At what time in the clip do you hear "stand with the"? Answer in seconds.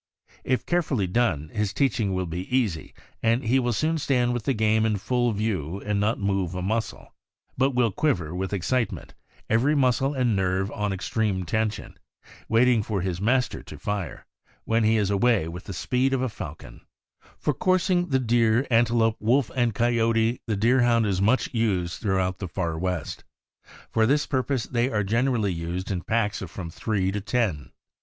3.99-4.53